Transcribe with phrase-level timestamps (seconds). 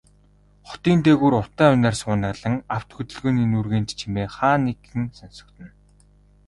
[0.67, 5.71] Хотын дээгүүр утаа униар суунаглан, авто хөдөлгөөний нүргээнт чимээ хаа нэгхэн сонсогдоно.